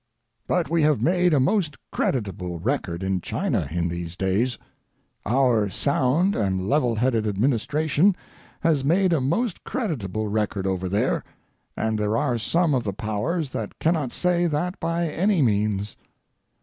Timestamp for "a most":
1.31-1.77, 9.13-9.63